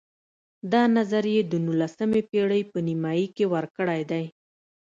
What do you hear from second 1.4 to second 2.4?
د نولسمې